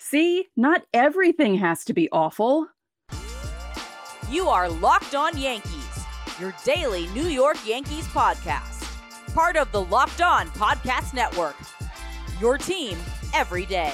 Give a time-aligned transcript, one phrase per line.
[0.00, 2.68] See, not everything has to be awful.
[4.30, 6.04] You are Locked On Yankees,
[6.38, 8.84] your daily New York Yankees podcast.
[9.34, 11.56] Part of the Locked On Podcast Network.
[12.40, 12.96] Your team
[13.34, 13.92] every day.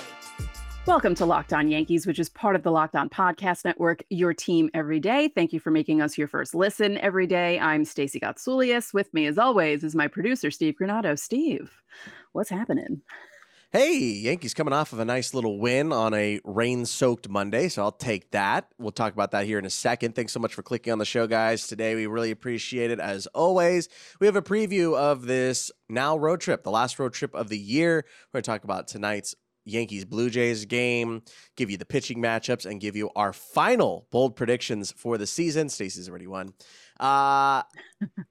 [0.84, 4.34] Welcome to Locked On Yankees, which is part of the Locked On Podcast Network, your
[4.34, 5.28] team every day.
[5.34, 7.58] Thank you for making us your first listen every day.
[7.58, 8.92] I'm Stacey Gotsoulias.
[8.92, 11.18] With me, as always, is my producer, Steve Granado.
[11.18, 11.72] Steve,
[12.32, 13.00] what's happening?
[13.76, 17.82] Hey, Yankees coming off of a nice little win on a rain soaked Monday, so
[17.82, 18.68] I'll take that.
[18.78, 20.14] We'll talk about that here in a second.
[20.14, 21.66] Thanks so much for clicking on the show, guys.
[21.66, 23.00] Today, we really appreciate it.
[23.00, 23.88] As always,
[24.20, 27.58] we have a preview of this now road trip, the last road trip of the
[27.58, 28.04] year.
[28.32, 29.34] We're going to talk about tonight's
[29.64, 31.22] Yankees Blue Jays game,
[31.56, 35.68] give you the pitching matchups, and give you our final bold predictions for the season.
[35.68, 36.52] Stacey's already won.
[37.00, 37.64] Uh,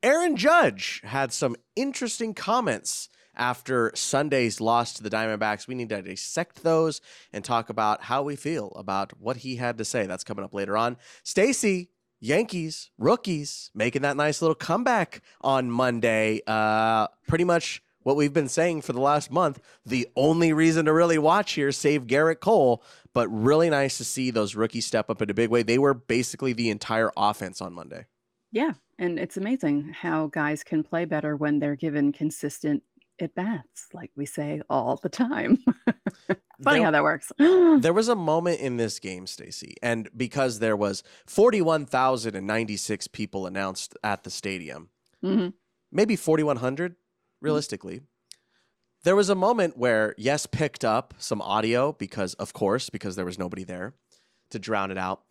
[0.04, 5.68] Aaron Judge had some interesting comments after Sunday's loss to the Diamondbacks.
[5.68, 7.02] We need to dissect those
[7.32, 10.06] and talk about how we feel about what he had to say.
[10.06, 10.98] That's coming up later on.
[11.23, 11.89] Stacy,
[12.20, 16.42] Yankees, rookies, making that nice little comeback on Monday.
[16.48, 19.59] Uh, pretty much what we've been saying for the last month.
[19.86, 24.31] The only reason to really watch here, save Gerrit Cole, but really nice to see
[24.31, 25.64] those rookies step up in a big way.
[25.64, 28.06] They were basically the entire offense on Monday.
[28.52, 32.84] Yeah, and it's amazing how guys can play better when they're given consistent
[33.19, 35.58] at bats, like we say all the time.
[36.64, 37.31] Funny there, how that works.
[37.38, 43.95] there was a moment in this game, Stacy, and because there was 41,096 people announced
[44.03, 44.89] at the stadium,
[45.23, 45.50] mm-hmm.
[45.92, 46.95] maybe 4,100
[47.42, 47.95] realistically.
[47.95, 48.05] Mm-hmm.
[49.03, 53.25] There was a moment where Yes picked up some audio because, of course, because there
[53.25, 53.95] was nobody there
[54.52, 55.23] to drown it out.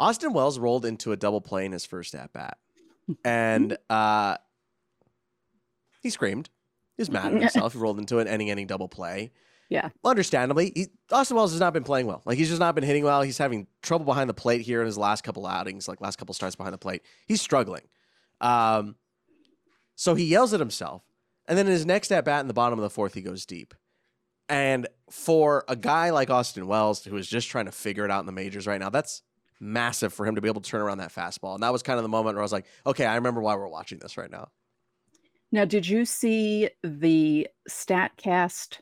[0.00, 2.56] Austin Wells rolled into a double play in his first at bat,
[3.24, 4.38] and uh,
[6.00, 6.48] he screamed.
[6.98, 7.72] He's mad at himself.
[7.72, 9.30] he rolled into an ending ending double play.
[9.70, 9.90] Yeah.
[10.04, 12.22] Understandably, he, Austin Wells has not been playing well.
[12.24, 13.22] Like he's just not been hitting well.
[13.22, 16.34] He's having trouble behind the plate here in his last couple outings, like last couple
[16.34, 17.02] starts behind the plate.
[17.26, 17.82] He's struggling.
[18.40, 18.96] Um,
[19.94, 21.02] so he yells at himself,
[21.46, 23.44] and then in his next at bat in the bottom of the fourth, he goes
[23.44, 23.74] deep.
[24.48, 28.20] And for a guy like Austin Wells, who is just trying to figure it out
[28.20, 29.22] in the majors right now, that's
[29.60, 31.54] massive for him to be able to turn around that fastball.
[31.54, 33.56] And that was kind of the moment where I was like, okay, I remember why
[33.56, 34.48] we're watching this right now.
[35.50, 38.80] Now, did you see the Statcast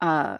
[0.00, 0.38] uh,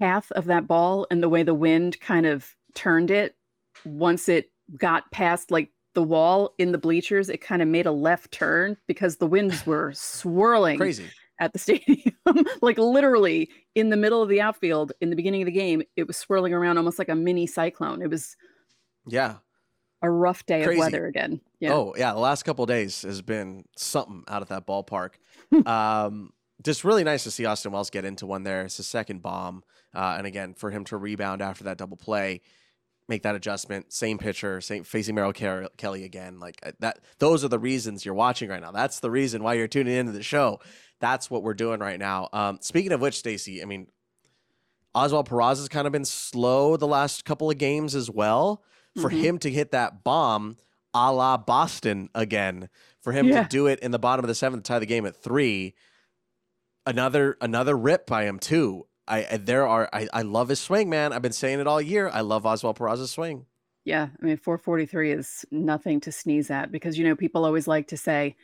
[0.00, 3.36] path of that ball and the way the wind kind of turned it
[3.84, 7.28] once it got past like the wall in the bleachers?
[7.28, 11.06] It kind of made a left turn because the winds were swirling crazy
[11.38, 12.14] at the stadium.
[12.60, 16.08] like literally in the middle of the outfield in the beginning of the game, it
[16.08, 18.02] was swirling around almost like a mini cyclone.
[18.02, 18.36] It was
[19.06, 19.36] yeah
[20.02, 20.80] a rough day Crazy.
[20.80, 21.40] of weather again.
[21.60, 21.74] Yeah.
[21.74, 25.14] Oh yeah, the last couple days has been something out of that ballpark.
[25.66, 26.32] um,
[26.62, 28.62] just really nice to see Austin Wells get into one there.
[28.62, 29.62] It's his second bomb,
[29.94, 32.40] uh, and again for him to rebound after that double play,
[33.08, 33.92] make that adjustment.
[33.92, 36.38] Same pitcher, same facing Merrill Kelly again.
[36.38, 37.00] Like uh, that.
[37.18, 38.70] Those are the reasons you're watching right now.
[38.70, 40.60] That's the reason why you're tuning into the show.
[41.00, 42.28] That's what we're doing right now.
[42.32, 43.86] Um, speaking of which, Stacy, I mean,
[44.94, 48.62] Oswald has kind of been slow the last couple of games as well
[48.98, 49.20] for mm-hmm.
[49.20, 50.56] him to hit that bomb
[50.94, 52.68] a la Boston again,
[53.00, 53.42] for him yeah.
[53.42, 55.74] to do it in the bottom of the seventh, tie the game at three.
[56.86, 58.86] Another another rip by him too.
[59.06, 61.12] I there are I, I love his swing, man.
[61.12, 62.08] I've been saying it all year.
[62.08, 63.46] I love Oswald Peraza's swing.
[63.84, 67.88] Yeah, I mean 443 is nothing to sneeze at because you know people always like
[67.88, 68.36] to say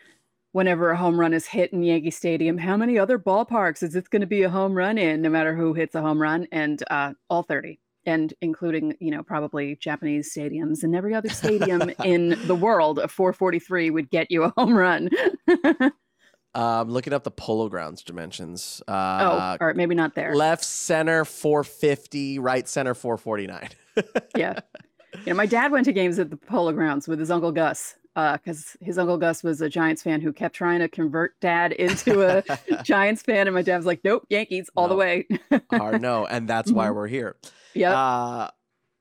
[0.53, 4.09] whenever a home run is hit in Yankee Stadium, how many other ballparks is this
[4.09, 6.83] going to be a home run in no matter who hits a home run and
[6.91, 12.39] uh, all 30 and including you know probably Japanese stadiums and every other stadium in
[12.47, 15.11] the world, a 443 would get you a home run.
[16.55, 18.83] um, looking up the Polo Grounds dimensions.
[18.89, 20.35] Uh, oh, all right, maybe not there.
[20.35, 23.71] Left center 450, right center 449.
[24.37, 24.61] yeah,
[25.15, 27.97] you know, my dad went to games at the Polo Grounds with his uncle Gus
[28.15, 31.73] because uh, his uncle Gus was a Giants fan who kept trying to convert dad
[31.73, 32.45] into a
[32.85, 35.27] Giants fan, and my dad was like, "Nope, Yankees all the way."
[35.73, 36.95] Hard no, and that's why mm-hmm.
[36.95, 37.37] we're here.
[37.75, 37.93] Yeah.
[37.93, 38.51] Uh,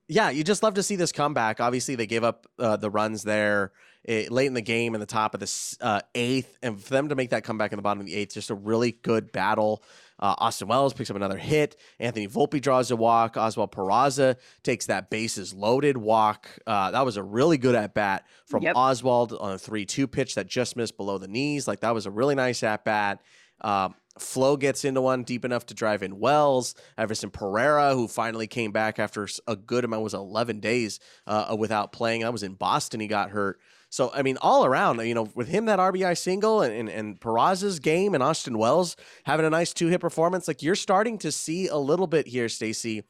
[0.08, 1.60] yeah, you just love to see this comeback.
[1.60, 3.72] Obviously, they gave up uh, the runs there
[4.04, 6.90] it, eh, late in the game in the top of the uh, eighth, and for
[6.90, 9.32] them to make that comeback in the bottom of the eighth, just a really good
[9.32, 9.84] battle.
[10.20, 11.76] Uh, Austin Wells picks up another hit.
[12.00, 13.36] Anthony Volpe draws a walk.
[13.38, 16.48] Oswald Peraza takes that bases loaded walk.
[16.68, 18.76] Uh, that was a really good at bat from yep.
[18.76, 21.68] Oswald on a 3 2 pitch that just missed below the knees.
[21.68, 23.22] Like that was a really nice at bat.
[23.62, 26.76] Um, Flo gets into one deep enough to drive in Wells.
[26.98, 31.92] Everson Pereira, who finally came back after a good amount, was 11 days uh, without
[31.92, 32.24] playing.
[32.24, 33.00] I was in Boston.
[33.00, 33.60] He got hurt.
[33.90, 37.20] So, I mean, all around, you know, with him, that RBI single and, and, and
[37.20, 41.32] Peraza's game and Austin Wells having a nice two hit performance, like you're starting to
[41.32, 43.04] see a little bit here, Stacy.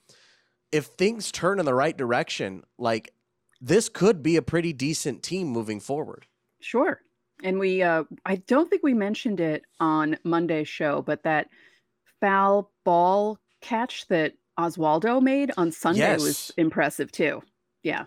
[0.73, 3.13] if things turn in the right direction, like
[3.61, 6.25] this could be a pretty decent team moving forward.
[6.59, 6.99] Sure.
[7.43, 11.49] And we, uh, I don't think we mentioned it on Monday's show, but that
[12.19, 16.23] foul ball catch that Oswaldo made on Sunday yes.
[16.23, 17.43] was impressive too.
[17.83, 18.05] Yeah.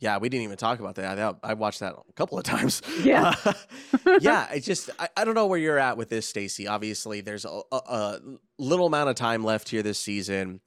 [0.00, 1.18] Yeah, we didn't even talk about that.
[1.18, 2.82] I, I watched that a couple of times.
[3.02, 3.52] Yeah, uh,
[4.20, 4.46] yeah.
[4.50, 6.68] I just I, I don't know where you're at with this, Stacy.
[6.68, 8.20] Obviously, there's a, a, a,
[8.58, 10.60] little amount of time left here this season.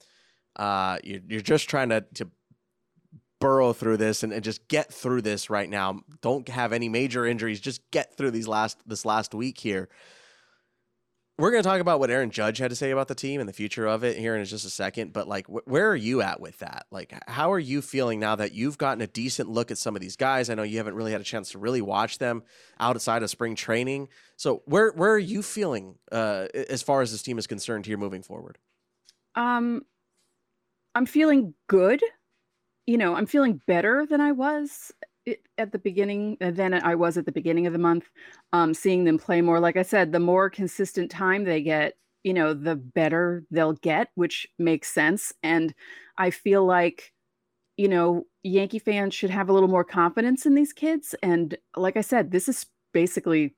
[0.56, 2.30] Uh, you're, you're just trying to to
[3.42, 6.00] burrow through this and, and just get through this right now.
[6.22, 7.60] Don't have any major injuries.
[7.60, 9.90] Just get through these last this last week here.
[11.38, 13.50] We're going to talk about what Aaron Judge had to say about the team and
[13.50, 15.12] the future of it here in just a second.
[15.12, 16.86] But like, wh- where are you at with that?
[16.92, 20.02] Like, how are you feeling now that you've gotten a decent look at some of
[20.02, 20.52] these guys?
[20.52, 22.44] I know you haven't really had a chance to really watch them
[22.80, 24.10] outside of spring training.
[24.36, 27.98] So where where are you feeling uh, as far as this team is concerned here
[27.98, 28.60] moving forward?
[29.34, 29.82] Um,
[30.94, 32.04] I'm feeling good.
[32.88, 34.92] You know, I'm feeling better than I was
[35.58, 38.06] at the beginning uh, than I was at the beginning of the month.
[38.54, 41.94] Um, seeing them play more, like I said, the more consistent time they get,
[42.24, 45.32] you know, the better they'll get, which makes sense.
[45.44, 45.74] And
[46.18, 47.14] I feel like,
[47.78, 51.16] you know, Yankee fans should have a little more confidence in these kids.
[51.22, 53.56] And like I said, this is basically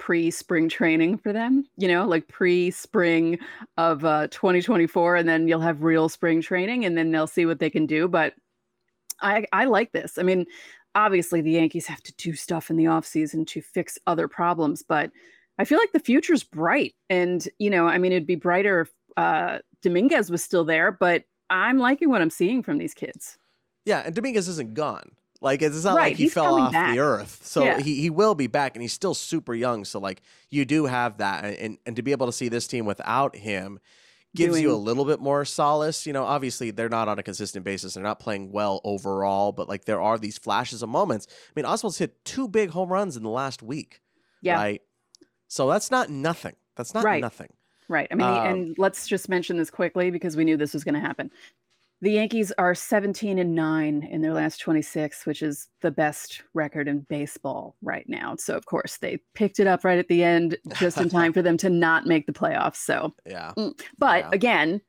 [0.00, 3.38] pre spring training for them, you know, like pre spring
[3.76, 5.14] of uh, 2024.
[5.14, 8.08] And then you'll have real spring training and then they'll see what they can do.
[8.08, 8.34] But
[9.20, 10.18] I, I like this.
[10.18, 10.46] I mean,
[10.94, 15.10] obviously the Yankees have to do stuff in the offseason to fix other problems, but
[15.58, 16.94] I feel like the future's bright.
[17.10, 21.24] And, you know, I mean, it'd be brighter if uh, Dominguez was still there, but
[21.50, 23.36] I'm liking what I'm seeing from these kids.
[23.84, 25.10] Yeah, and Dominguez isn't gone.
[25.40, 26.94] Like it's not right, like he fell off back.
[26.94, 27.40] the earth.
[27.44, 27.80] So yeah.
[27.80, 29.84] he, he will be back and he's still super young.
[29.84, 30.20] So like
[30.50, 33.80] you do have that and, and to be able to see this team without him
[34.34, 34.64] gives doing...
[34.64, 36.06] you a little bit more solace.
[36.06, 37.94] You know, obviously they're not on a consistent basis.
[37.94, 41.26] They're not playing well overall, but like there are these flashes of moments.
[41.30, 44.02] I mean, Oswald's hit two big home runs in the last week.
[44.42, 44.56] Yeah.
[44.56, 44.82] Right.
[45.48, 46.56] So that's not nothing.
[46.76, 47.20] That's not right.
[47.20, 47.48] nothing.
[47.88, 48.08] Right.
[48.10, 50.94] I mean, um, and let's just mention this quickly because we knew this was going
[50.94, 51.30] to happen.
[52.02, 56.88] The Yankees are 17 and 9 in their last 26, which is the best record
[56.88, 58.36] in baseball right now.
[58.38, 61.42] So, of course, they picked it up right at the end just in time for
[61.42, 62.76] them to not make the playoffs.
[62.76, 63.52] So, yeah.
[63.58, 63.78] Mm.
[63.98, 64.30] But yeah.
[64.32, 64.80] again,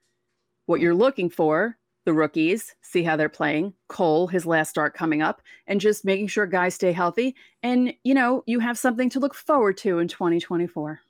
[0.68, 3.74] what you're looking for, the rookies, see how they're playing.
[3.90, 7.36] Cole, his last start coming up, and just making sure guys stay healthy.
[7.62, 11.02] And, you know, you have something to look forward to in 2024.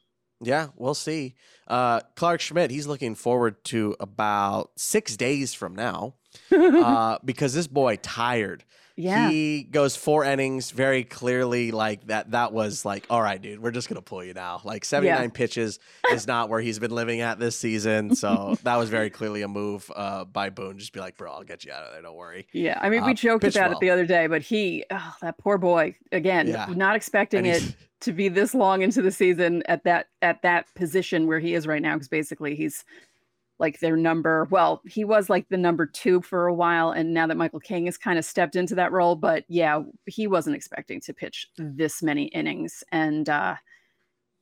[0.41, 1.35] Yeah, we'll see.
[1.67, 6.15] Uh, Clarke Schmidt, he's looking forward to about six days from now
[6.51, 8.63] uh, because this boy tired.
[8.95, 9.29] Yeah.
[9.29, 13.71] He goes four innings very clearly like that that was like all right dude we're
[13.71, 14.61] just going to pull you now.
[14.63, 15.27] Like 79 yeah.
[15.29, 15.79] pitches
[16.11, 19.47] is not where he's been living at this season so that was very clearly a
[19.47, 22.15] move uh, by Boone just be like bro I'll get you out of there don't
[22.15, 22.47] worry.
[22.53, 22.77] Yeah.
[22.81, 23.77] I mean we uh, joked about well.
[23.77, 26.67] it the other day but he oh, that poor boy again yeah.
[26.69, 31.27] not expecting it to be this long into the season at that at that position
[31.27, 32.83] where he is right now because basically he's
[33.61, 37.25] like their number well he was like the number two for a while and now
[37.27, 40.99] that michael king has kind of stepped into that role but yeah he wasn't expecting
[40.99, 43.55] to pitch this many innings and uh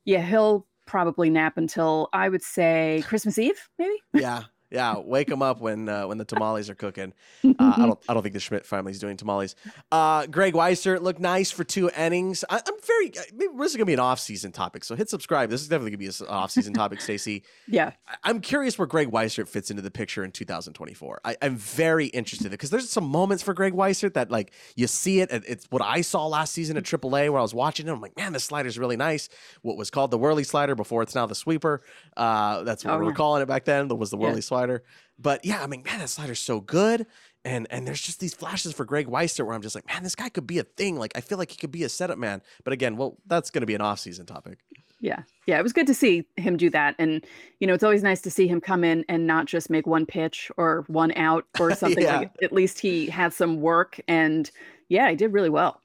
[0.04, 3.94] yeah he'll probably nap until i would say christmas eve maybe?
[4.14, 7.12] Yeah yeah, wake them up when uh, when the tamales are cooking.
[7.44, 9.56] Uh, I don't I don't think the Schmidt family's doing tamales.
[9.90, 12.44] Uh, Greg Weissert looked nice for two innings.
[12.48, 15.50] I, am very maybe this is gonna be an off season topic, so hit subscribe.
[15.50, 17.42] This is definitely gonna be an off season topic, Stacy.
[17.66, 21.20] Yeah, I, am curious where Greg Weissert fits into the picture in 2024.
[21.24, 25.20] I, am very interested because there's some moments for Greg Weissert that like you see
[25.20, 25.30] it.
[25.32, 27.90] It's what I saw last season at AAA where I was watching it.
[27.90, 29.28] I'm like, man, this slider's really nice.
[29.62, 31.82] What was called the whirly slider before it's now the sweeper.
[32.16, 33.88] Uh, that's what oh, we were calling it back then.
[33.88, 34.40] That was the whirly yeah.
[34.40, 34.84] slider slider.
[35.18, 37.06] But yeah, I mean, man, that slider's so good.
[37.44, 40.14] And and there's just these flashes for Greg Weissert where I'm just like, man, this
[40.14, 40.96] guy could be a thing.
[40.96, 42.42] Like I feel like he could be a setup man.
[42.64, 44.58] But again, well, that's going to be an off-season topic.
[45.00, 45.22] Yeah.
[45.46, 46.94] Yeah, it was good to see him do that.
[46.98, 47.24] And
[47.58, 50.04] you know, it's always nice to see him come in and not just make one
[50.04, 52.18] pitch or one out or something yeah.
[52.18, 54.50] like at least he had some work and
[54.88, 55.80] yeah, he did really well.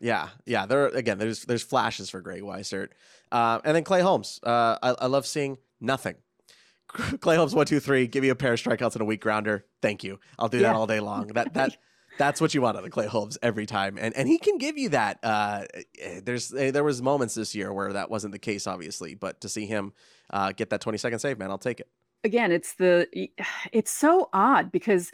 [0.00, 0.66] Yeah, yeah.
[0.66, 2.88] There again, there's there's flashes for Greg Weissert,
[3.32, 4.40] uh, and then Clay Holmes.
[4.42, 6.16] Uh, I, I love seeing nothing
[7.20, 8.06] Clay Holmes one two three.
[8.06, 9.64] Give me a pair of strikeouts and a weak grounder.
[9.82, 10.18] Thank you.
[10.38, 10.68] I'll do yeah.
[10.68, 11.28] that all day long.
[11.28, 11.76] That that
[12.18, 14.58] that's what you want out of the Clay Holmes every time, and and he can
[14.58, 15.18] give you that.
[15.22, 15.64] Uh,
[16.22, 19.48] there's eh, there was moments this year where that wasn't the case, obviously, but to
[19.48, 19.92] see him
[20.30, 21.88] uh, get that twenty second save, man, I'll take it.
[22.22, 23.08] Again, it's the
[23.72, 25.10] it's so odd because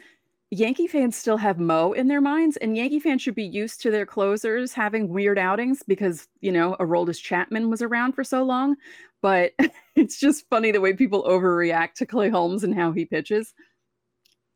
[0.53, 3.89] Yankee fans still have Mo in their minds, and Yankee fans should be used to
[3.89, 8.75] their closers having weird outings because, you know, Aroldis Chapman was around for so long.
[9.21, 9.53] But
[9.95, 13.53] it's just funny the way people overreact to Clay Holmes and how he pitches.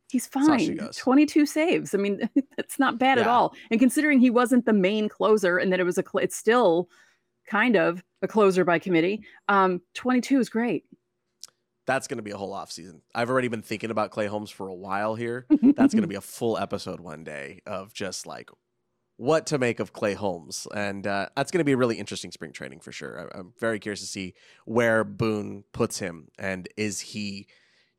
[0.09, 0.89] He's That's how she fine.
[0.89, 1.95] 22 saves.
[1.95, 3.55] I mean, that's not bad at all.
[3.71, 6.89] And considering he wasn't the main closer and that it was a, cl- it's still
[7.47, 9.23] kind of a closer by committee.
[9.47, 10.85] Um, 22 is great.
[11.87, 13.01] That's going to be a whole off season.
[13.13, 15.45] I've already been thinking about Clay Holmes for a while here.
[15.75, 18.49] That's going to be a full episode one day of just like
[19.17, 22.31] what to make of Clay Holmes, and uh, that's going to be a really interesting
[22.31, 23.29] spring training for sure.
[23.33, 24.33] I, I'm very curious to see
[24.65, 27.47] where Boone puts him, and is he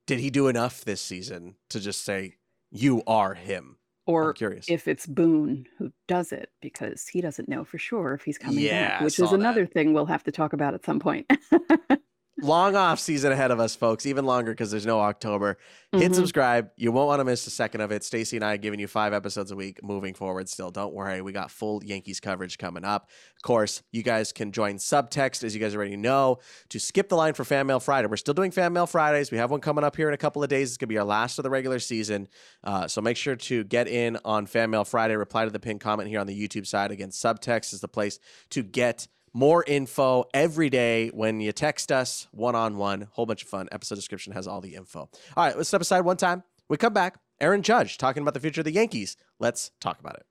[0.06, 2.37] did he do enough this season to just say
[2.70, 3.78] you are him?
[4.23, 4.66] I'm or curious.
[4.68, 8.64] if it's Boone who does it because he doesn't know for sure if he's coming
[8.64, 9.40] Yeah, back, which is that.
[9.40, 11.30] another thing we'll have to talk about at some point.
[12.43, 14.05] long off season ahead of us, folks.
[14.07, 15.57] Even longer because there's no October.
[15.93, 16.14] Hit Mhm.
[16.14, 16.71] subscribe.
[16.76, 18.05] You won't want to miss a second of it.
[18.05, 20.49] Stacy and I are giving you five episodes a week moving forward.
[20.49, 21.23] Still, don't worry.
[21.23, 23.09] We got full Yankees coverage coming up.
[23.37, 26.38] Of course, you guys can join Subtext, as you guys already know,
[26.69, 28.09] to skip the line for Fan Mail Friday.
[28.09, 29.31] We're still doing Fan Mail Fridays.
[29.31, 30.71] We have one coming up here in a couple of days.
[30.71, 32.28] It's going to be our last of the regular season.
[32.62, 35.16] Uh, so make sure to get in on Fan Mail Friday.
[35.16, 36.90] Reply to the pinned comment here on the YouTube side.
[36.90, 38.19] Again, Subtext is the place
[38.50, 43.07] to get more info every day when you text us one on one.
[43.12, 43.69] Whole bunch of fun.
[43.71, 45.00] Episode description has all the info.
[45.00, 46.43] All right, let's step aside one time.
[46.71, 47.19] We come back.
[47.38, 49.14] Aaron Judge talking about the future of the Yankees.
[49.38, 50.25] Let's talk about it.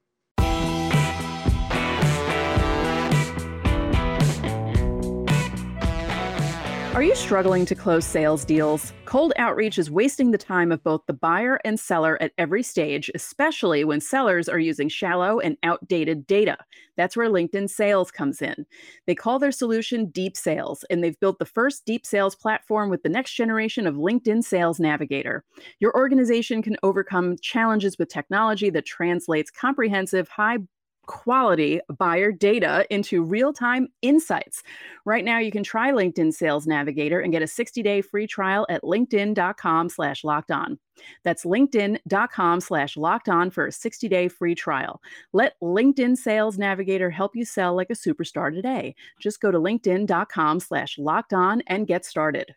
[6.95, 8.93] Are you struggling to close sales deals?
[9.03, 13.11] Cold outreach is wasting the time of both the buyer and seller at every stage,
[13.13, 16.55] especially when sellers are using shallow and outdated data.
[16.95, 18.65] That's where LinkedIn Sales comes in.
[19.07, 23.03] They call their solution Deep Sales, and they've built the first deep sales platform with
[23.03, 25.43] the next generation of LinkedIn Sales Navigator.
[25.81, 30.59] Your organization can overcome challenges with technology that translates comprehensive, high
[31.07, 34.63] quality buyer data into real-time insights.
[35.05, 38.83] Right now, you can try LinkedIn Sales Navigator and get a 60-day free trial at
[38.83, 40.79] linkedin.com slash locked on.
[41.23, 45.01] That's linkedin.com slash locked on for a 60-day free trial.
[45.33, 48.95] Let LinkedIn Sales Navigator help you sell like a superstar today.
[49.19, 52.55] Just go to linkedin.com slash locked on and get started.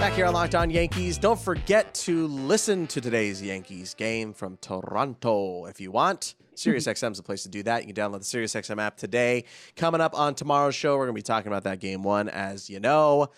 [0.00, 1.18] Back here on Locked On Yankees.
[1.18, 6.36] Don't forget to listen to today's Yankees game from Toronto if you want.
[6.56, 7.86] SiriusXM is the place to do that.
[7.86, 9.44] You can download the SiriusXM app today.
[9.76, 12.30] Coming up on tomorrow's show, we're going to be talking about that game one.
[12.30, 13.28] As you know,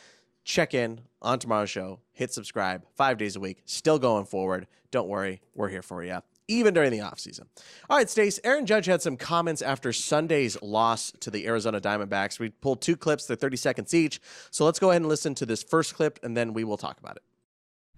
[0.44, 1.98] check in on tomorrow's show.
[2.12, 3.62] Hit subscribe five days a week.
[3.64, 4.68] Still going forward.
[4.92, 7.46] Don't worry, we're here for you, even during the offseason.
[7.88, 8.40] All right, Stace.
[8.44, 12.38] Aaron Judge had some comments after Sunday's loss to the Arizona Diamondbacks.
[12.38, 14.20] We pulled two clips, they're 30 seconds each.
[14.50, 16.98] So let's go ahead and listen to this first clip, and then we will talk
[16.98, 17.22] about it.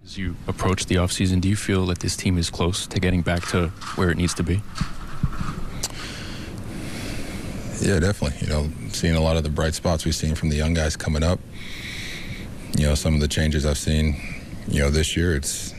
[0.05, 3.23] As you approach the offseason, do you feel that this team is close to getting
[3.23, 4.61] back to where it needs to be?
[7.81, 8.47] Yeah, definitely.
[8.47, 10.97] You know, seeing a lot of the bright spots we've seen from the young guys
[10.97, 11.39] coming up.
[12.77, 14.17] You know, some of the changes I've seen,
[14.69, 15.75] you know, this year, it's,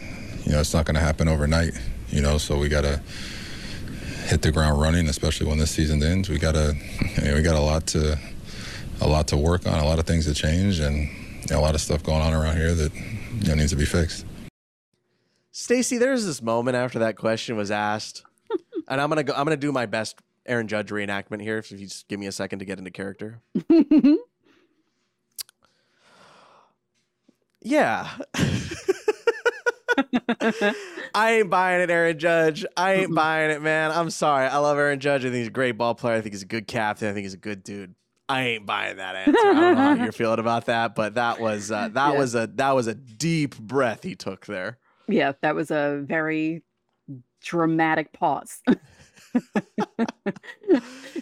[0.46, 1.74] you know, it's not going to happen overnight.
[2.10, 3.02] You know, so we got to
[4.28, 6.30] hit the ground running, especially when this season ends.
[6.30, 6.76] We got to,
[7.18, 8.18] you know, we got a lot to,
[9.02, 11.62] a lot to work on, a lot of things to change, and you know, a
[11.62, 14.26] lot of stuff going on around here that you know needs to be fixed.
[15.52, 18.24] Stacy, there's this moment after that question was asked,
[18.88, 19.34] and I'm gonna go.
[19.34, 21.58] I'm gonna do my best Aaron Judge reenactment here.
[21.58, 23.42] If you just give me a second to get into character.
[27.66, 28.08] Yeah.
[31.16, 32.66] I ain't buying it, Aaron Judge.
[32.76, 33.92] I ain't buying it, man.
[33.92, 34.48] I'm sorry.
[34.48, 35.22] I love Aaron Judge.
[35.22, 36.16] I think he's a great ball player.
[36.18, 37.10] I think he's a good captain.
[37.10, 37.96] I think he's a good dude.
[38.28, 39.38] I ain't buying that answer.
[39.38, 42.18] I don't know how you're feeling about that, but that was uh, that Yeah.
[42.18, 44.80] was a that was a deep breath he took there.
[45.08, 46.64] yeah, that was a very
[47.44, 48.62] dramatic pause.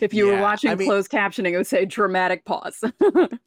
[0.01, 2.83] if you were watching I mean- closed captioning, it would say dramatic pause.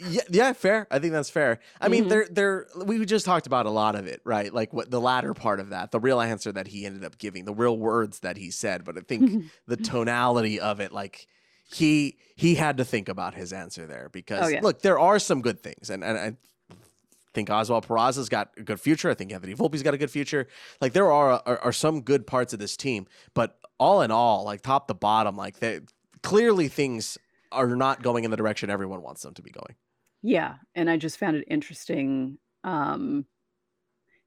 [0.09, 0.87] Yeah, yeah, fair.
[0.91, 1.59] I think that's fair.
[1.81, 2.09] I mean, Mhm.
[2.11, 2.67] there, there.
[2.85, 4.53] We just talked about a lot of it, right?
[4.53, 7.45] Like what the latter part of that, the real answer that he ended up giving,
[7.45, 8.85] the real words that he said.
[8.85, 11.27] But I think the tonality of it, like
[11.69, 14.61] he he had to think about his answer there because Oh, yeah.
[14.63, 16.37] look, there are some good things, and and I
[17.35, 19.11] think Oswald Peraza's got a good future.
[19.11, 20.47] I think Anthony Volpe's got a good future.
[20.81, 24.45] Like there are, are are some good parts of this team, but all in all,
[24.45, 25.81] like top to bottom, like they
[26.23, 27.19] clearly things
[27.53, 29.75] are not going in the direction everyone wants them to be going.
[30.23, 32.39] Yeah, and I just found it interesting.
[32.65, 33.27] Um,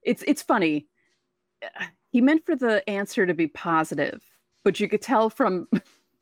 [0.04, 0.88] it's it's funny.
[2.12, 4.24] He meant for the answer to be positive,
[4.64, 5.68] but you could tell from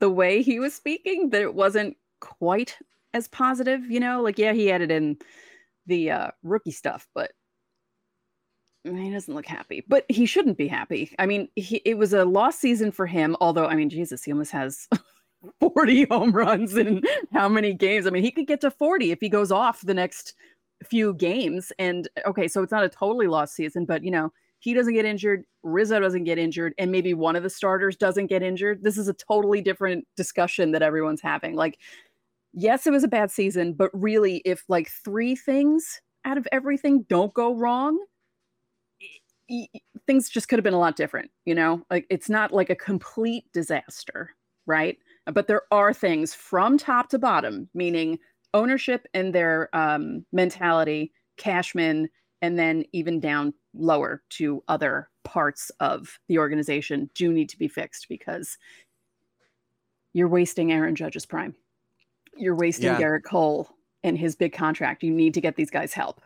[0.00, 2.76] the way he was speaking that it wasn't quite
[3.14, 3.90] as positive.
[3.90, 5.18] You know, like yeah, he added in
[5.86, 7.32] the uh, rookie stuff, but
[8.84, 9.84] he doesn't look happy.
[9.86, 11.14] But he shouldn't be happy.
[11.18, 13.36] I mean, he, it was a lost season for him.
[13.40, 14.88] Although, I mean, Jesus, he almost has
[15.60, 18.06] 40 home runs in how many games.
[18.06, 20.34] I mean, he could get to 40 if he goes off the next
[20.84, 21.72] few games.
[21.78, 25.04] And okay, so it's not a totally lost season, but you know, he doesn't get
[25.04, 28.84] injured, Rizzo doesn't get injured, and maybe one of the starters doesn't get injured.
[28.84, 31.56] This is a totally different discussion that everyone's having.
[31.56, 31.80] Like,
[32.52, 37.04] yes, it was a bad season, but really, if like three things out of everything
[37.08, 37.98] don't go wrong,
[40.06, 41.82] things just could have been a lot different, you know?
[41.90, 44.30] Like it's not like a complete disaster,
[44.66, 44.98] right?
[45.26, 48.18] But there are things from top to bottom, meaning
[48.54, 52.08] ownership and their um, mentality, Cashman,
[52.40, 57.68] and then even down lower to other parts of the organization do need to be
[57.68, 58.58] fixed because
[60.12, 61.54] you're wasting Aaron Judge's prime.
[62.36, 63.00] You're wasting yeah.
[63.00, 63.68] Gerrit Cole
[64.02, 65.02] and his big contract.
[65.02, 66.20] You need to get these guys help.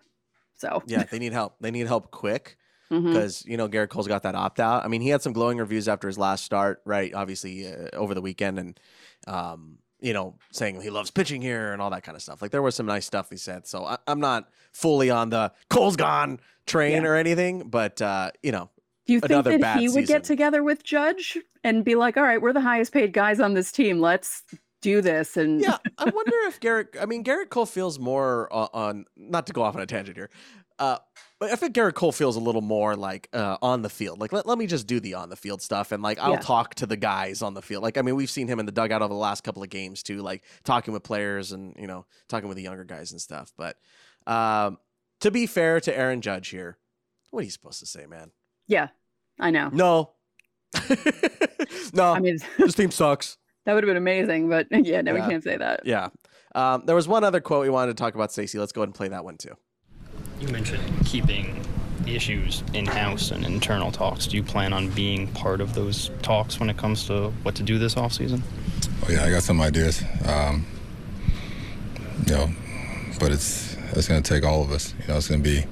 [0.57, 1.57] So yeah, they need help.
[1.61, 2.57] They need help quick
[2.89, 3.51] because mm-hmm.
[3.51, 4.85] you know Gerrit Cole's got that opt out.
[4.85, 7.13] I mean, he had some glowing reviews after his last start, right?
[7.15, 8.81] Obviously uh, over the weekend, and
[9.27, 12.43] um, you know, saying he loves pitching here and all that kind of stuff.
[12.43, 13.67] Like there was some nice stuff he said.
[13.67, 17.09] So I, am not fully on the Cole's gone train yeah.
[17.09, 18.71] or anything, but uh, you know.
[19.07, 20.17] Do you think that he would season.
[20.17, 23.55] get together with Judge and be like, "All right, we're the highest paid guys on
[23.55, 24.01] this team.
[24.01, 24.43] Let's
[24.81, 28.69] do this and yeah i wonder if gerrit i mean gerrit cole feels more on,
[28.73, 30.31] on, not to go off on a tangent here
[30.79, 30.99] uh
[31.39, 34.21] I think Gerrit Cole feels a little more like uh, on the field.
[34.21, 36.41] Like, let, let me just do the on the field stuff and like I'll yeah.
[36.41, 37.83] talk to the guys on the field.
[37.83, 40.03] Like, I mean, we've seen him in the dugout over the last couple of games
[40.03, 43.53] too, like talking with players and, you know, talking with the younger guys and stuff.
[43.57, 43.77] But
[44.27, 44.79] um,
[45.21, 46.79] to be fair to Aaron Judge here,
[47.31, 48.31] what are you supposed to say, man?
[48.67, 48.89] Yeah,
[49.39, 49.69] I know.
[49.73, 50.13] No.
[51.93, 52.13] no.
[52.13, 53.37] I mean, this team sucks.
[53.67, 55.23] That would have been amazing, but yeah, no, yeah.
[55.23, 55.83] we can't say that.
[55.85, 56.09] Yeah.
[56.55, 58.59] Um, there was one other quote we wanted to talk about, Stacey.
[58.59, 59.55] Let's go ahead and play that one too.
[60.41, 61.63] You mentioned keeping
[62.03, 64.27] the issues in house and internal talks.
[64.27, 67.63] Do you plan on being part of those talks when it comes to what to
[67.63, 68.43] do this offseason?
[69.05, 70.03] Oh, yeah, I got some ideas.
[70.27, 70.67] Um,
[72.27, 72.49] you know,
[73.19, 74.95] but it's it's going to take all of us.
[75.01, 75.65] You know, it's going to be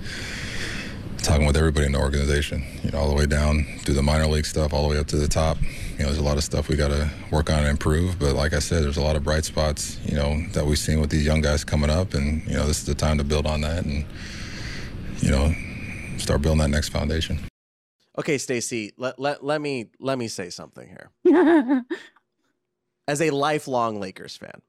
[1.18, 2.64] talking with everybody in the organization.
[2.82, 5.06] You know, all the way down through the minor league stuff, all the way up
[5.08, 5.58] to the top.
[5.62, 8.18] You know, there's a lot of stuff we got to work on and improve.
[8.18, 9.98] But like I said, there's a lot of bright spots.
[10.04, 12.78] You know, that we've seen with these young guys coming up, and you know, this
[12.78, 14.04] is the time to build on that and
[15.24, 15.54] you know,
[16.18, 17.40] start building that next foundation.
[18.18, 21.82] Okay, Stacey, let, let, let me let me say something here.
[23.08, 24.60] As a lifelong Lakers fan,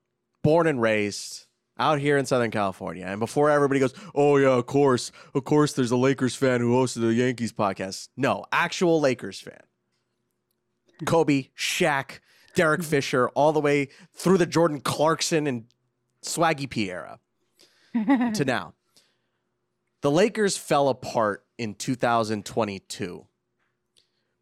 [0.44, 1.46] born and raised
[1.78, 5.74] out here in Southern California, and before everybody goes, "Oh yeah, of course, of course,"
[5.74, 8.08] there's a Lakers fan who hosted the Yankees podcast.
[8.16, 9.62] No, actual Lakers fan.
[11.06, 12.20] Kobe, Shaq,
[12.56, 12.90] Derek mm-hmm.
[12.90, 15.66] Fisher, all the way through the Jordan Clarkson and
[16.24, 17.20] Swaggy P era
[17.94, 18.74] to now.
[20.06, 23.26] The Lakers fell apart in 2022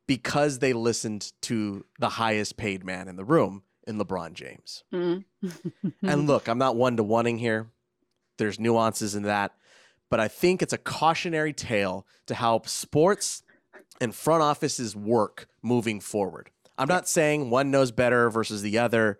[0.07, 4.83] because they listened to the highest paid man in the room in LeBron James.
[4.93, 5.87] Mm-hmm.
[6.05, 7.71] and look, I'm not one to wanting here.
[8.37, 9.53] There's nuances in that,
[10.09, 13.43] but I think it's a cautionary tale to how sports
[14.01, 16.49] and front offices work moving forward.
[16.77, 19.17] I'm not saying one knows better versus the other,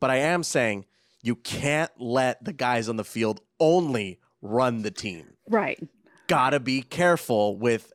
[0.00, 0.86] but I am saying
[1.22, 5.26] you can't let the guys on the field only run the team.
[5.48, 5.82] Right.
[6.28, 7.92] Gotta be careful with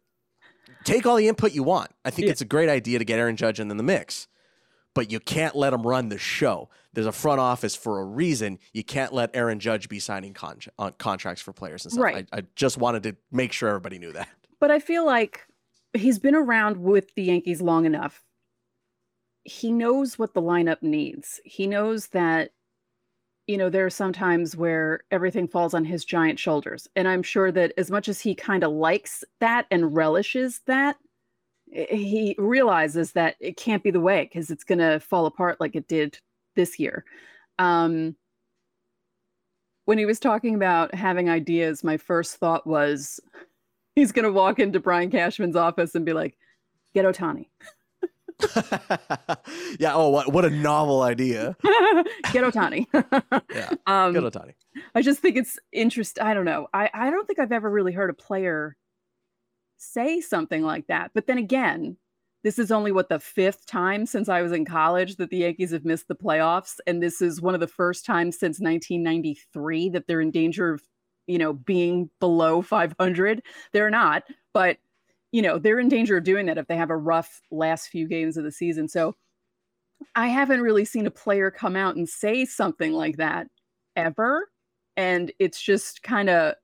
[0.84, 1.92] take all the input you want.
[2.04, 2.32] I think yeah.
[2.32, 4.28] it's a great idea to get Aaron Judge in the mix,
[4.94, 6.70] but you can't let him run the show.
[6.94, 8.60] There's a front office for a reason.
[8.74, 12.04] You can't let Aaron Judge be signing con- uh, contracts for players and stuff.
[12.04, 12.28] Right.
[12.34, 14.30] I, I just wanted to make sure everybody knew that.
[14.60, 15.48] But I feel like
[15.94, 18.24] he's been around with the Yankees long enough.
[19.44, 21.40] He knows what the lineup needs.
[21.46, 22.52] He knows that
[23.50, 26.88] you know, there are some times where everything falls on his giant shoulders.
[26.96, 30.98] And I'm sure that as much as he kind of likes that and relishes that,
[31.66, 35.76] he realizes that it can't be the way because it's going to fall apart like
[35.76, 36.20] it did
[36.56, 37.06] this year.
[37.58, 38.16] Um,
[39.86, 43.20] when he was talking about having ideas, my first thought was
[43.96, 46.38] he's going to walk into Brian Cashman's office and be like,
[46.94, 47.48] get Ohtani.
[49.80, 49.94] yeah.
[49.94, 51.56] Oh, what what a novel idea.
[52.32, 52.86] Get Ohtani.
[53.54, 53.74] yeah.
[53.86, 54.54] Um, Get Ohtani.
[54.96, 56.24] I just think it's interesting.
[56.24, 56.68] I don't know.
[56.74, 58.78] I I don't think I've ever really heard a player
[59.78, 61.12] say something like that.
[61.14, 61.98] But then again,
[62.44, 65.72] this is only what the fifth time since I was in college that the Yankees
[65.72, 70.08] have missed the playoffs, and this is one of the first times since 1993 that
[70.08, 70.84] they're in danger of,
[71.28, 73.42] you know, being below 500.
[73.74, 74.24] They're not,
[74.54, 74.78] but
[75.32, 78.08] you know, they're in danger of doing that if they have a rough last few
[78.08, 78.88] games of the season.
[78.88, 79.16] So
[80.16, 83.48] I haven't really seen a player come out and say something like that
[83.96, 84.50] ever.
[84.98, 86.56] And it's just kind of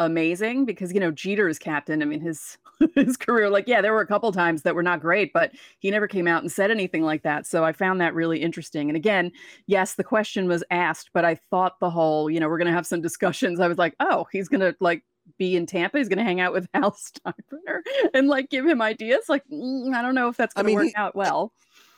[0.00, 2.02] amazing because you know Jeter is captain.
[2.02, 2.58] I mean his
[2.94, 5.90] his career like yeah there were a couple times that were not great but he
[5.90, 8.96] never came out and said anything like that so i found that really interesting and
[8.96, 9.30] again
[9.66, 12.86] yes the question was asked but i thought the whole you know we're to have
[12.86, 15.04] some discussions i was like oh he's to like
[15.38, 15.98] be in Tampa.
[15.98, 17.80] He's going to hang out with Hal Steinbrenner
[18.12, 19.24] and like give him ideas.
[19.28, 21.52] Like, mm, I don't know if that's going to work he, out well.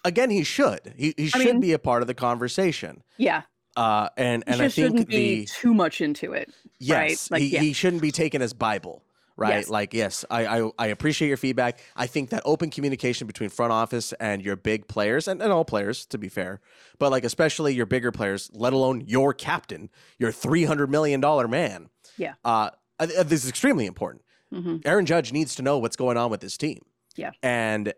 [0.05, 0.95] Again, he should.
[0.97, 3.03] He, he should mean, be a part of the conversation.
[3.17, 3.43] Yeah.
[3.75, 6.51] Uh, and and I think shouldn't the, be too much into it.
[6.79, 7.35] Yes, right?
[7.35, 7.61] like, he, yeah.
[7.61, 9.03] he shouldn't be taken as Bible
[9.37, 9.57] right?
[9.57, 9.69] Yes.
[9.69, 11.79] Like, yes, I, I, I appreciate your feedback.
[11.95, 15.65] I think that open communication between front office and your big players, and, and all
[15.65, 16.61] players, to be fair,
[16.99, 21.47] but like especially your bigger players, let alone your captain, your three hundred million dollar
[21.49, 21.89] man.
[22.17, 22.35] Yeah.
[22.45, 24.23] Uh, this is extremely important.
[24.53, 24.77] Mm-hmm.
[24.85, 26.81] Aaron Judge needs to know what's going on with this team.
[27.17, 27.33] Yeah.
[27.43, 27.93] And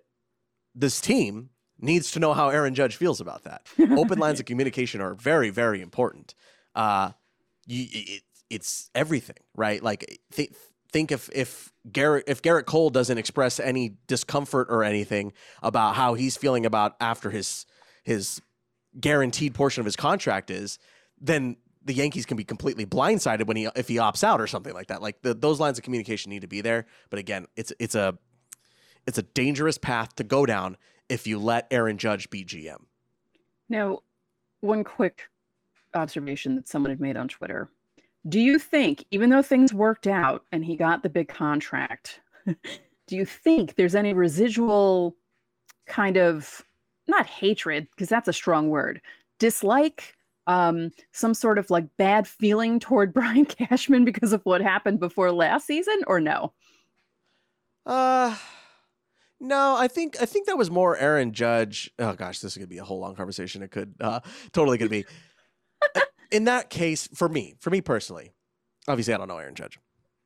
[0.75, 3.67] this team needs to know how Aaron Judge feels about that.
[3.91, 6.35] Open lines of communication are very, very important.
[6.75, 7.11] Uh,
[7.67, 9.83] you, it, it's everything, right?
[9.83, 10.53] Like, th-
[10.91, 15.33] think if if Gerrit if Gerrit Cole doesn't express any discomfort or anything
[15.63, 17.67] about how he's feeling about after his
[18.05, 18.41] his
[18.99, 20.79] guaranteed portion of his contract is,
[21.21, 24.75] then the Yankees can be completely blindsided when he if he opts out or something
[24.75, 25.03] like that.
[25.03, 26.87] Like the, those lines of communication need to be there.
[27.11, 28.19] But again, it's it's a
[29.07, 30.77] it's a dangerous path to go down
[31.09, 32.85] if you let Aaron Judge be GM.
[33.69, 34.01] Now,
[34.61, 35.23] one quick
[35.95, 37.71] observation that someone had made on Twitter
[38.29, 43.17] do you think, even though things worked out and he got the big contract, do
[43.17, 45.17] you think there's any residual
[45.87, 46.63] kind of
[47.07, 49.01] not hatred, because that's a strong word,
[49.39, 50.15] dislike,
[50.49, 55.31] um, some sort of like bad feeling toward Brian Cashman because of what happened before
[55.31, 56.53] last season, or no?
[57.87, 58.37] Uh
[59.41, 61.91] no, I think I think that was more Aaron Judge.
[61.99, 63.63] Oh gosh, this is gonna be a whole long conversation.
[63.63, 64.21] It could uh,
[64.53, 65.07] totally could be
[66.33, 68.33] in that case, for me, for me personally,
[68.89, 69.79] obviously I don't know Aaron Judge,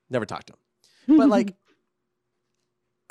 [0.09, 1.55] never talked to him, but like,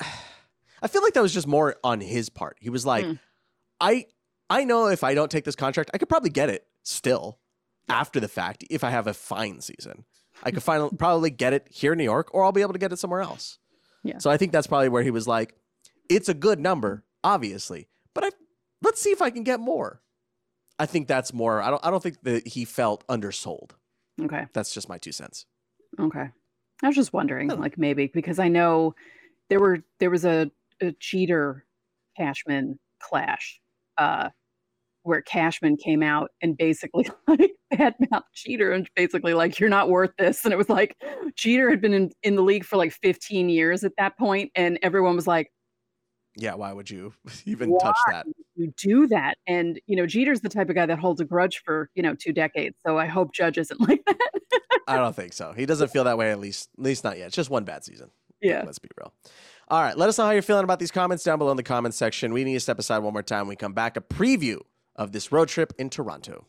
[0.00, 2.56] I feel like that was just more on his part.
[2.60, 3.18] He was like, mm.
[3.80, 4.06] I
[4.50, 7.38] I know if I don't take this contract, I could probably get it still
[7.88, 10.04] after the fact if I have a fine season.
[10.42, 12.78] I could finally probably get it here in New York, or I'll be able to
[12.78, 13.58] get it somewhere else.
[14.02, 14.18] Yeah.
[14.18, 15.54] So I think that's probably where he was like,
[16.08, 18.30] it's a good number, obviously, but I
[18.82, 20.02] let's see if I can get more.
[20.78, 21.62] I think that's more.
[21.62, 21.84] I don't.
[21.84, 23.74] I don't think that he felt undersold.
[24.20, 25.46] Okay, that's just my two cents.
[26.00, 26.28] Okay,
[26.82, 27.56] I was just wondering, oh.
[27.56, 28.94] like maybe because I know
[29.48, 31.64] there were there was a, a Jeter
[32.16, 33.60] Cashman clash,
[33.98, 34.30] uh,
[35.02, 39.88] where Cashman came out and basically like bad mouth Jeter and basically like you're not
[39.88, 40.96] worth this, and it was like
[41.36, 44.78] Jeter had been in in the league for like 15 years at that point, and
[44.82, 45.50] everyone was like,
[46.36, 47.12] yeah, why would you
[47.46, 48.26] even why touch that?
[48.54, 49.38] You do that.
[49.46, 52.14] And, you know, Jeter's the type of guy that holds a grudge for, you know,
[52.14, 52.76] two decades.
[52.86, 54.18] So I hope Judge isn't like that.
[54.86, 55.52] I don't think so.
[55.52, 57.28] He doesn't feel that way, at least, at least not yet.
[57.28, 58.10] It's just one bad season.
[58.40, 58.62] Yeah.
[58.66, 59.12] Let's be real.
[59.68, 59.96] All right.
[59.96, 62.32] Let us know how you're feeling about these comments down below in the comments section.
[62.32, 63.42] We need to step aside one more time.
[63.42, 64.58] When we come back, a preview
[64.96, 66.46] of this road trip in Toronto.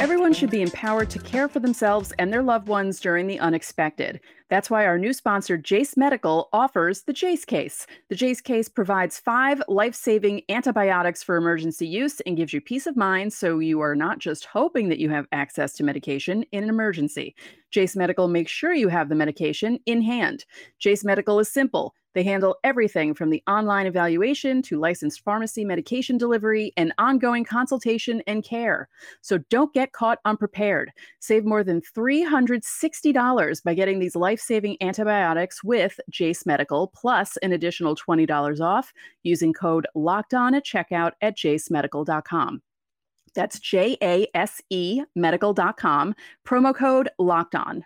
[0.00, 4.18] Everyone should be empowered to care for themselves and their loved ones during the unexpected.
[4.48, 7.86] That's why our new sponsor, Jase Medical, offers the Jase Case.
[8.08, 12.86] The Jase Case provides five life saving antibiotics for emergency use and gives you peace
[12.86, 16.64] of mind so you are not just hoping that you have access to medication in
[16.64, 17.34] an emergency.
[17.70, 20.44] Jase Medical makes sure you have the medication in hand.
[20.78, 21.94] Jase Medical is simple.
[22.12, 28.20] They handle everything from the online evaluation to licensed pharmacy medication delivery and ongoing consultation
[28.26, 28.88] and care.
[29.20, 30.90] So don't get caught unprepared.
[31.20, 37.52] Save more than $360 by getting these life saving antibiotics with Jase Medical, plus an
[37.52, 42.62] additional $20 off using code locked on at checkout at jasemedical.com.
[43.34, 46.14] That's J A S E medical.com,
[46.46, 47.84] promo code locked on.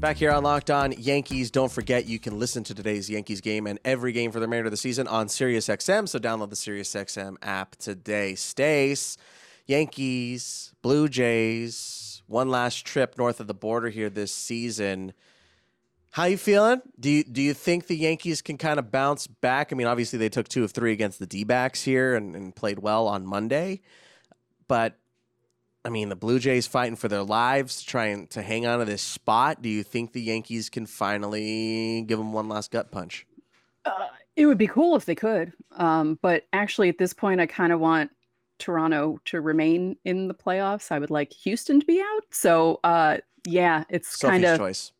[0.00, 3.66] Back here on Locked On Yankees, don't forget you can listen to today's Yankees game
[3.66, 6.08] and every game for the remainder of the season on SiriusXM.
[6.08, 8.36] So download the SiriusXM app today.
[8.36, 9.16] Stace,
[9.66, 15.14] Yankees, Blue Jays, one last trip north of the border here this season.
[16.10, 16.80] How you feeling?
[16.98, 19.72] Do you do you think the Yankees can kind of bounce back?
[19.72, 22.54] I mean, obviously they took two of three against the D backs here and, and
[22.54, 23.82] played well on Monday.
[24.66, 24.98] But
[25.84, 29.02] I mean, the Blue Jays fighting for their lives, trying to hang on to this
[29.02, 29.62] spot.
[29.62, 33.26] Do you think the Yankees can finally give them one last gut punch?
[33.84, 35.52] Uh, it would be cool if they could.
[35.72, 38.10] Um, but actually, at this point, I kind of want
[38.58, 40.90] Toronto to remain in the playoffs.
[40.90, 42.24] I would like Houston to be out.
[42.30, 44.92] So, uh, yeah, it's kind of choice.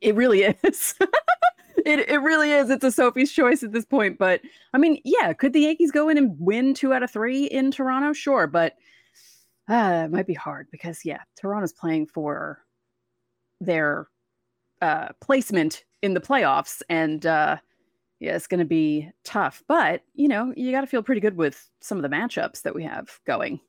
[0.00, 0.94] It really is.
[1.84, 2.70] it it really is.
[2.70, 4.18] It's a Sophie's choice at this point.
[4.18, 4.40] But
[4.72, 7.70] I mean, yeah, could the Yankees go in and win two out of three in
[7.70, 8.12] Toronto?
[8.12, 8.74] Sure, but
[9.68, 12.60] uh, it might be hard because yeah, Toronto's playing for
[13.60, 14.08] their
[14.82, 17.56] uh, placement in the playoffs, and uh,
[18.20, 19.62] yeah, it's going to be tough.
[19.68, 22.74] But you know, you got to feel pretty good with some of the matchups that
[22.74, 23.60] we have going.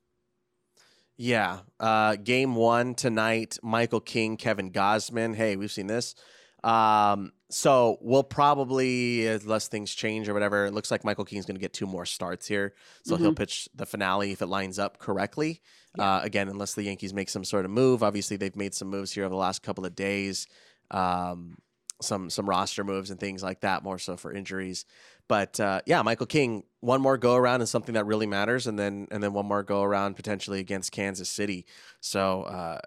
[1.17, 1.59] Yeah.
[1.79, 5.35] Uh, game one tonight, Michael King, Kevin Gausman.
[5.35, 6.15] Hey, we've seen this.
[6.63, 11.55] Um, so we'll probably, unless things change or whatever, it looks like Michael King's going
[11.55, 12.73] to get two more starts here.
[13.03, 15.61] So he'll pitch the finale if it lines up correctly.
[15.97, 18.03] Uh, again, unless the Yankees make some sort of move.
[18.03, 20.47] Obviously, they've made some moves here over the last couple of days.
[20.91, 21.57] Um,
[22.01, 24.85] some some roster moves and things like that, more so for injuries.
[25.27, 28.77] But uh, yeah, Michael King, one more go around is something that really matters, and
[28.77, 31.65] then and then one more go around potentially against Kansas City.
[31.99, 32.79] So uh,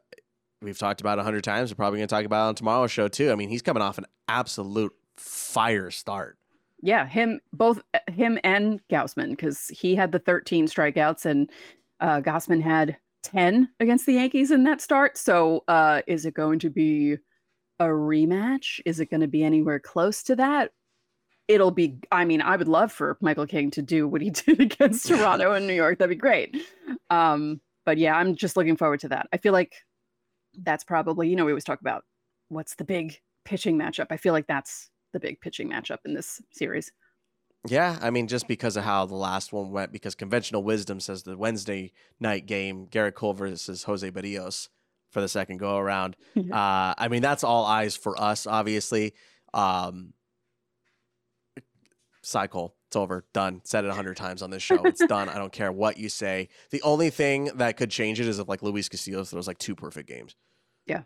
[0.63, 1.71] we've talked about a hundred times.
[1.71, 3.33] We're probably going to talk about it on tomorrow's show too.
[3.33, 6.39] I mean, he's coming off an absolute fire start.
[6.81, 11.51] Yeah, him both him and Gausman because he had the 13 strikeouts and
[12.01, 15.19] uh, Gausman had 10 against the Yankees in that start.
[15.19, 17.17] So uh, is it going to be
[17.81, 18.81] a rematch?
[18.87, 20.73] Is it going to be anywhere close to that?
[21.49, 21.99] It'll be.
[22.13, 25.53] I mean, I would love for Michael King to do what he did against Toronto
[25.53, 25.99] and New York.
[25.99, 26.57] That'd be great.
[27.11, 29.29] Um, but yeah, I'm just looking forward to that.
[29.33, 29.75] I feel like
[30.63, 32.05] that's probably you know we always talk about
[32.49, 34.07] what's the big pitching matchup.
[34.11, 36.93] I feel like that's the big pitching matchup in this series.
[37.67, 41.23] Yeah, I mean, just because of how the last one went, because conventional wisdom says
[41.23, 44.69] the Wednesday night game, Gerrit Cole versus Jose Berrios
[45.11, 46.17] for the second go around.
[46.37, 49.15] Uh, I mean, that's all eyes for us, obviously.
[49.53, 50.13] Um,
[52.29, 53.61] cycle, it's over, done.
[53.65, 54.83] Said it a hundred times on this show.
[54.85, 55.29] It's done.
[55.29, 56.49] I don't care what you say.
[56.71, 59.75] The only thing that could change it is if like Luis Castillo throws like two
[59.75, 60.37] perfect games.
[60.87, 61.03] Yeah.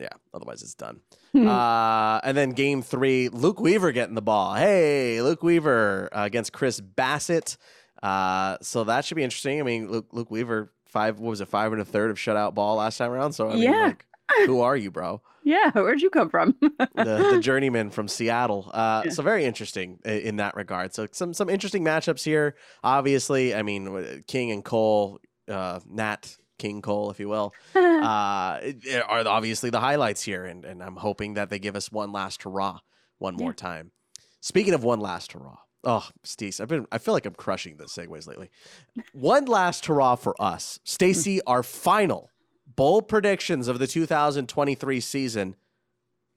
[0.00, 1.00] Yeah, otherwise it's done.
[1.34, 4.54] uh, and then game three, Luke Weaver getting the ball.
[4.54, 7.56] Hey, Luke Weaver uh, against Chris Bassitt.
[8.00, 9.58] Uh, so that should be interesting.
[9.58, 12.54] I mean, Luke, Luke Weaver, five, what was it, five and a third of shutout
[12.54, 13.32] ball last time around.
[13.32, 13.86] So, I mean, Yeah.
[13.86, 14.06] like,
[14.46, 15.20] who are you, bro?
[15.48, 16.54] Yeah, where'd you come from?
[16.60, 18.70] the, the journeyman from Seattle.
[18.74, 19.10] Uh, Yeah.
[19.12, 20.92] So very interesting in that regard.
[20.94, 22.54] So some some interesting matchups here.
[22.84, 28.60] Obviously, I mean King and Cole, uh, Nat King Cole, if you will, uh,
[29.08, 32.42] are obviously the highlights here, and and I'm hoping that they give us one last
[32.42, 32.80] hurrah
[33.18, 33.92] one more time.
[34.40, 35.58] Speaking of one last hurrah.
[35.84, 38.50] Oh, Stace, I've been I feel like I'm crushing the segues lately.
[39.12, 40.78] One last hurrah for us.
[40.84, 42.28] Stacy, our final
[42.78, 45.56] bold predictions of the 2023 season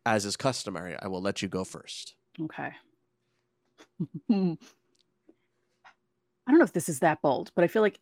[0.07, 2.15] as is customary, I will let you go first.
[2.41, 2.71] Okay.
[4.31, 4.57] I
[6.49, 7.99] don't know if this is that bold, but I feel like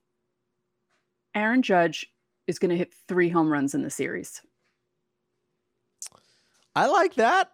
[1.35, 2.07] Aaron Judge
[2.47, 4.41] is going to hit three home runs in the series.
[6.73, 7.51] I like that.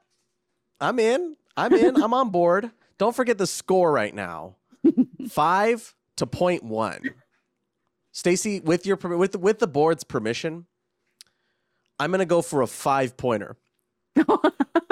[0.79, 1.35] I'm in.
[1.57, 1.99] I'm in.
[1.99, 2.69] I'm on board.
[2.99, 4.57] Don't forget the score right now.
[5.29, 7.01] Five to point one.
[8.11, 10.67] Stacy, with your with with the board's permission,
[11.99, 13.57] I'm gonna go for a five pointer.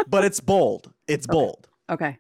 [0.08, 0.92] but it's bold.
[1.08, 1.68] It's bold.
[1.90, 2.18] Okay.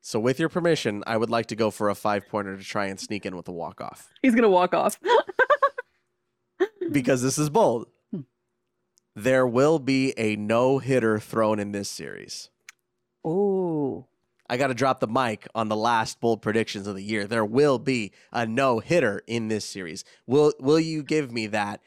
[0.00, 2.86] So with your permission, I would like to go for a five pointer to try
[2.86, 4.98] and sneak in with a walk off He's going to walk off.
[6.90, 7.86] because this is bold.
[8.10, 8.20] Hmm.
[9.14, 12.50] There will be a no hitter thrown in this series.
[13.24, 14.06] oh.
[14.48, 17.24] I got to drop the mic on the last bold predictions of the year.
[17.28, 20.02] There will be a no hitter in this series.
[20.26, 21.80] Will Will you give me that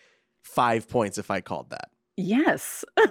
[0.44, 1.90] five points if I called that?
[2.18, 2.84] Yes.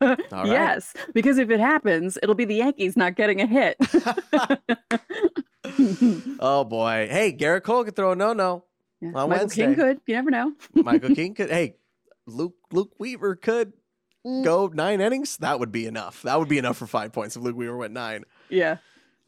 [0.00, 0.18] Right.
[0.44, 0.92] Yes.
[1.14, 3.78] Because if it happens, it'll be the Yankees not getting a hit.
[6.38, 7.08] Oh boy!
[7.10, 8.64] Hey, Gerrit Cole could throw a no no.
[9.00, 10.00] Yeah, On Michael King could.
[10.06, 10.52] You never know.
[10.74, 11.50] Michael King could.
[11.50, 11.76] Hey,
[12.26, 13.72] Luke Luke Weaver could
[14.26, 14.44] mm.
[14.44, 15.38] go nine innings.
[15.38, 16.22] That would be enough.
[16.22, 18.24] That would be enough for five points if Luke Weaver went nine.
[18.48, 18.76] Yeah.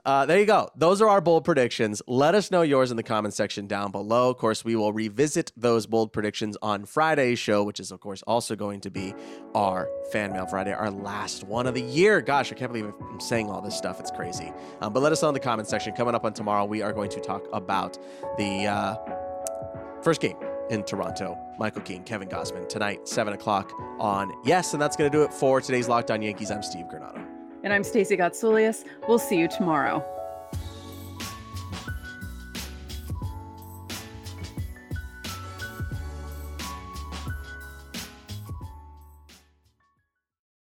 [0.07, 0.71] Uh, there you go.
[0.77, 2.01] Those are our bold predictions.
[2.07, 4.31] Let us know yours in the comment section down below.
[4.31, 8.23] Of course, we will revisit those bold predictions on Friday's show, which is, of course,
[8.23, 9.14] also going to be
[9.57, 12.21] our Fan Mail Friday, our last one of the year.
[12.21, 13.99] Gosh, I can't believe I'm saying all this stuff.
[13.99, 14.53] It's crazy.
[14.81, 15.92] Um, but let us know in the comment section.
[15.92, 17.99] Coming up on tomorrow, we are going to talk about
[18.38, 20.37] the uh, first game
[20.71, 21.37] in Toronto.
[21.59, 24.73] Michael King, Kevin Gausman, tonight, 7 o'clock on Yes.
[24.73, 26.53] And that's going to do it for today's Locked On Yankees.
[26.53, 27.36] I'm Steve Granado.
[27.62, 28.85] And I'm Stacey Gotsoulias.
[29.09, 30.05] We'll see you tomorrow.